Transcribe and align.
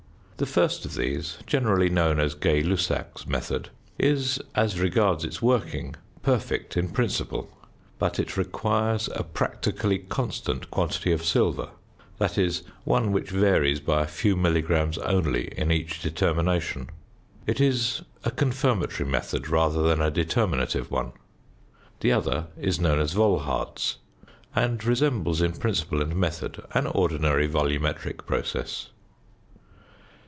The 0.37 0.47
first 0.47 0.85
of 0.85 0.95
these, 0.95 1.37
generally 1.45 1.87
known 1.87 2.19
as 2.19 2.33
"Gay 2.33 2.63
Lussac's" 2.63 3.27
method 3.27 3.69
is, 3.99 4.39
as 4.55 4.79
regards 4.79 5.23
its 5.23 5.39
working, 5.39 5.93
perfect 6.23 6.75
in 6.75 6.89
principle; 6.89 7.51
but 7.99 8.17
it 8.17 8.37
requires 8.37 9.07
a 9.13 9.23
practically 9.23 9.99
constant 9.99 10.71
quantity 10.71 11.11
of 11.11 11.23
silver, 11.23 11.69
that 12.17 12.39
is, 12.39 12.63
one 12.85 13.11
which 13.11 13.29
varies 13.29 13.79
by 13.79 14.01
a 14.01 14.07
few 14.07 14.35
milligrams 14.35 14.97
only 14.97 15.49
in 15.55 15.71
each 15.71 16.01
determination. 16.01 16.89
It 17.45 17.61
is 17.61 18.01
a 18.23 18.31
confirmatory 18.31 19.07
method 19.07 19.47
rather 19.47 19.83
than 19.83 20.01
a 20.01 20.09
determinative 20.09 20.89
one. 20.89 21.11
The 21.99 22.13
other 22.13 22.47
is 22.57 22.79
known 22.81 22.99
as 22.99 23.13
"Volhard's," 23.13 23.97
and 24.55 24.83
resembles 24.83 25.39
in 25.39 25.53
principle 25.53 26.01
and 26.01 26.15
method 26.15 26.63
an 26.71 26.87
ordinary 26.87 27.47
volumetric 27.47 28.25
process. 28.25 28.89